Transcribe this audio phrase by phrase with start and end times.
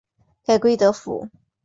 [0.43, 1.29] 改归德府。